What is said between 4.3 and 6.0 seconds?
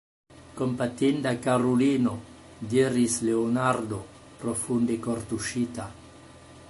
profunde kortuŝita.